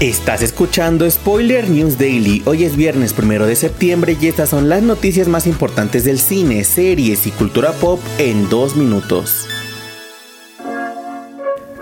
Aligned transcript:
Estás 0.00 0.42
escuchando 0.42 1.08
Spoiler 1.08 1.70
News 1.70 1.96
Daily. 1.96 2.42
Hoy 2.46 2.64
es 2.64 2.76
viernes 2.76 3.12
primero 3.12 3.46
de 3.46 3.54
septiembre 3.54 4.16
y 4.20 4.26
estas 4.26 4.48
son 4.48 4.68
las 4.68 4.82
noticias 4.82 5.28
más 5.28 5.46
importantes 5.46 6.04
del 6.04 6.18
cine, 6.18 6.64
series 6.64 7.28
y 7.28 7.30
cultura 7.30 7.70
pop 7.70 8.00
en 8.18 8.48
dos 8.48 8.74
minutos. 8.74 9.46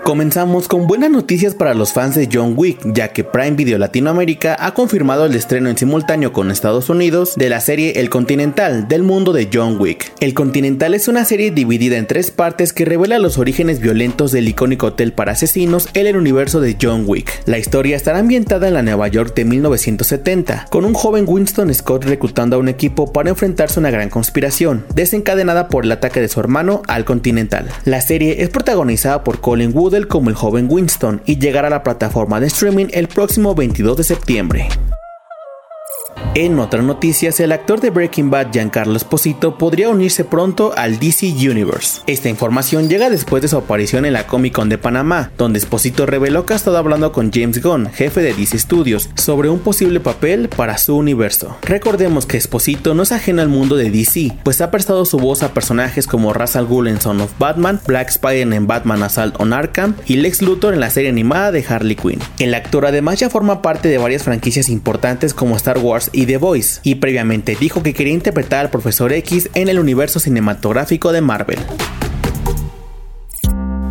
Comenzamos 0.03 0.67
con 0.67 0.85
buenas 0.85 1.11
noticias 1.11 1.55
para 1.55 1.73
los 1.73 1.93
fans 1.93 2.15
de 2.15 2.27
John 2.31 2.55
Wick, 2.57 2.77
ya 2.93 3.13
que 3.13 3.23
Prime 3.23 3.51
Video 3.51 3.77
Latinoamérica 3.77 4.57
ha 4.59 4.73
confirmado 4.73 5.25
el 5.25 5.33
estreno 5.33 5.69
en 5.69 5.77
simultáneo 5.77 6.33
con 6.33 6.51
Estados 6.51 6.89
Unidos 6.89 7.35
de 7.37 7.47
la 7.47 7.61
serie 7.61 7.93
El 8.01 8.09
Continental 8.09 8.89
del 8.89 9.03
mundo 9.03 9.31
de 9.31 9.49
John 9.51 9.77
Wick. 9.79 10.11
El 10.19 10.33
Continental 10.33 10.93
es 10.93 11.07
una 11.07 11.23
serie 11.23 11.51
dividida 11.51 11.95
en 11.95 12.05
tres 12.05 12.31
partes 12.31 12.73
que 12.73 12.83
revela 12.83 13.17
los 13.17 13.37
orígenes 13.37 13.79
violentos 13.79 14.33
del 14.33 14.49
icónico 14.49 14.87
hotel 14.87 15.13
para 15.13 15.31
asesinos 15.31 15.87
en 15.93 16.05
el 16.05 16.17
universo 16.17 16.59
de 16.59 16.75
John 16.79 17.05
Wick. 17.07 17.41
La 17.45 17.57
historia 17.57 17.95
estará 17.95 18.19
ambientada 18.19 18.67
en 18.67 18.73
la 18.73 18.83
Nueva 18.83 19.07
York 19.07 19.33
de 19.35 19.45
1970, 19.45 20.65
con 20.69 20.83
un 20.83 20.95
joven 20.95 21.23
Winston 21.25 21.73
Scott 21.73 22.03
reclutando 22.03 22.57
a 22.57 22.59
un 22.59 22.67
equipo 22.67 23.13
para 23.13 23.29
enfrentarse 23.29 23.79
a 23.79 23.81
una 23.81 23.91
gran 23.91 24.09
conspiración, 24.09 24.83
desencadenada 24.93 25.69
por 25.69 25.85
el 25.85 25.93
ataque 25.93 26.19
de 26.19 26.27
su 26.27 26.41
hermano 26.41 26.81
al 26.89 27.05
Continental. 27.05 27.69
La 27.85 28.01
serie 28.01 28.43
es 28.43 28.49
protagonizada 28.49 29.23
por 29.23 29.39
Colin 29.39 29.71
Wood 29.73 29.92
como 30.01 30.29
el 30.29 30.35
joven 30.35 30.67
Winston 30.69 31.21
y 31.25 31.37
llegará 31.37 31.67
a 31.67 31.71
la 31.71 31.83
plataforma 31.83 32.39
de 32.39 32.47
streaming 32.47 32.87
el 32.91 33.07
próximo 33.07 33.53
22 33.55 33.97
de 33.97 34.03
septiembre. 34.03 34.69
En 36.35 36.57
otras 36.57 36.83
noticias, 36.83 37.39
el 37.39 37.51
actor 37.51 37.79
de 37.79 37.91
Breaking 37.91 38.31
Bad, 38.31 38.51
Giancarlo 38.51 38.97
Esposito, 38.97 39.59
podría 39.59 39.89
unirse 39.89 40.25
pronto 40.25 40.73
al 40.75 40.97
DC 40.97 41.27
Universe. 41.27 42.01
Esta 42.07 42.27
información 42.27 42.89
llega 42.89 43.11
después 43.11 43.43
de 43.43 43.47
su 43.47 43.57
aparición 43.57 44.03
en 44.03 44.13
la 44.13 44.25
Comic 44.25 44.53
Con 44.55 44.67
de 44.67 44.79
Panamá, 44.79 45.29
donde 45.37 45.59
Esposito 45.59 46.07
reveló 46.07 46.47
que 46.47 46.53
ha 46.53 46.55
estado 46.55 46.79
hablando 46.79 47.11
con 47.11 47.31
James 47.31 47.61
Gunn, 47.61 47.91
jefe 47.91 48.21
de 48.21 48.33
DC 48.33 48.57
Studios, 48.57 49.11
sobre 49.13 49.49
un 49.49 49.59
posible 49.59 49.99
papel 49.99 50.49
para 50.49 50.79
su 50.79 50.97
universo. 50.97 51.55
Recordemos 51.61 52.25
que 52.25 52.37
Esposito 52.37 52.95
no 52.95 53.03
es 53.03 53.11
ajeno 53.11 53.43
al 53.43 53.49
mundo 53.49 53.75
de 53.75 53.91
DC, 53.91 54.35
pues 54.43 54.59
ha 54.61 54.71
prestado 54.71 55.05
su 55.05 55.19
voz 55.19 55.43
a 55.43 55.53
personajes 55.53 56.07
como 56.07 56.33
Ra's 56.33 56.55
al 56.55 56.65
Ghul 56.65 56.87
en 56.87 56.99
Son 56.99 57.21
of 57.21 57.37
Batman, 57.37 57.79
Black 57.85 58.09
Spider 58.09 58.51
en 58.51 58.65
Batman 58.65 59.03
Assault 59.03 59.39
on 59.39 59.53
Arkham 59.53 59.93
y 60.07 60.15
Lex 60.15 60.41
Luthor 60.41 60.73
en 60.73 60.79
la 60.79 60.89
serie 60.89 61.11
animada 61.11 61.51
de 61.51 61.63
Harley 61.63 61.95
Quinn. 61.95 62.19
El 62.39 62.55
actor 62.55 62.87
además 62.87 63.19
ya 63.19 63.29
forma 63.29 63.61
parte 63.61 63.87
de 63.87 63.99
varias 63.99 64.23
franquicias 64.23 64.67
importantes 64.69 65.35
como 65.35 65.55
Star 65.57 65.77
Wars 65.77 66.09
y 66.11 66.22
The 66.25 66.37
Voice, 66.37 66.79
y 66.83 66.95
previamente 66.95 67.57
dijo 67.59 67.83
que 67.83 67.93
quería 67.93 68.13
interpretar 68.13 68.59
al 68.61 68.71
Profesor 68.71 69.11
X 69.13 69.49
en 69.53 69.69
el 69.69 69.79
universo 69.79 70.19
cinematográfico 70.19 71.11
de 71.11 71.21
Marvel. 71.21 71.59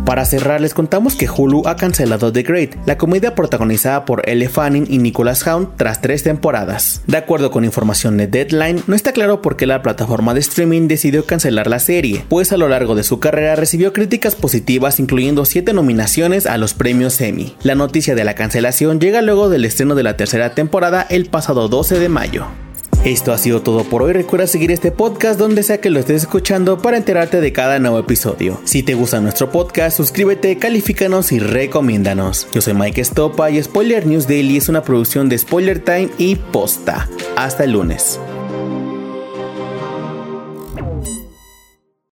Para 0.05 0.25
cerrar, 0.25 0.59
les 0.59 0.73
contamos 0.73 1.15
que 1.15 1.29
Hulu 1.29 1.63
ha 1.65 1.77
cancelado 1.77 2.33
The 2.33 2.43
Great, 2.43 2.75
la 2.85 2.97
comedia 2.97 3.35
protagonizada 3.35 4.03
por 4.03 4.27
Elle 4.27 4.49
Fanning 4.49 4.85
y 4.89 4.97
Nicholas 4.97 5.47
Hound 5.47 5.77
tras 5.77 6.01
tres 6.01 6.23
temporadas. 6.23 7.01
De 7.07 7.15
acuerdo 7.15 7.51
con 7.51 7.63
información 7.63 8.17
de 8.17 8.27
Deadline, 8.27 8.83
no 8.85 8.95
está 8.95 9.13
claro 9.13 9.41
por 9.41 9.55
qué 9.55 9.65
la 9.65 9.81
plataforma 9.81 10.33
de 10.33 10.41
streaming 10.41 10.89
decidió 10.89 11.25
cancelar 11.25 11.67
la 11.67 11.79
serie, 11.79 12.25
pues 12.27 12.51
a 12.51 12.57
lo 12.57 12.67
largo 12.67 12.95
de 12.95 13.03
su 13.03 13.19
carrera 13.19 13.55
recibió 13.55 13.93
críticas 13.93 14.35
positivas 14.35 14.99
incluyendo 14.99 15.45
7 15.45 15.71
nominaciones 15.71 16.47
a 16.47 16.57
los 16.57 16.73
premios 16.73 17.21
Emmy. 17.21 17.55
La 17.63 17.75
noticia 17.75 18.13
de 18.13 18.25
la 18.25 18.35
cancelación 18.35 18.99
llega 18.99 19.21
luego 19.21 19.49
del 19.49 19.63
estreno 19.63 19.95
de 19.95 20.03
la 20.03 20.17
tercera 20.17 20.53
temporada 20.53 21.07
el 21.09 21.27
pasado 21.27 21.69
12 21.69 21.99
de 21.99 22.09
mayo. 22.09 22.47
Esto 23.05 23.33
ha 23.33 23.37
sido 23.37 23.61
todo 23.61 23.83
por 23.83 24.01
hoy. 24.01 24.13
Recuerda 24.13 24.47
seguir 24.47 24.71
este 24.71 24.89
podcast 24.89 25.37
donde 25.37 25.63
sea 25.63 25.81
que 25.81 25.89
lo 25.89 25.99
estés 25.99 26.21
escuchando 26.21 26.81
para 26.81 26.95
enterarte 26.95 27.41
de 27.41 27.51
cada 27.51 27.77
nuevo 27.77 27.99
episodio. 27.99 28.61
Si 28.63 28.81
te 28.81 28.93
gusta 28.93 29.19
nuestro 29.19 29.51
podcast, 29.51 29.97
suscríbete, 29.97 30.57
califícanos 30.57 31.33
y 31.33 31.39
recomiéndanos. 31.39 32.47
Yo 32.53 32.61
soy 32.61 32.75
Mike 32.75 33.01
Estopa 33.01 33.51
y 33.51 33.61
Spoiler 33.61 34.05
News 34.07 34.25
Daily 34.25 34.55
es 34.55 34.69
una 34.69 34.83
producción 34.83 35.27
de 35.27 35.37
Spoiler 35.37 35.79
Time 35.83 36.11
y 36.17 36.35
Posta. 36.35 37.09
Hasta 37.35 37.65
el 37.65 37.73
lunes. 37.73 38.21